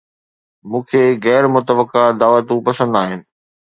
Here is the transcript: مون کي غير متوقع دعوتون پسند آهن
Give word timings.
مون 0.69 0.81
کي 0.89 1.01
غير 1.25 1.43
متوقع 1.55 2.03
دعوتون 2.21 2.59
پسند 2.67 2.93
آهن 3.03 3.21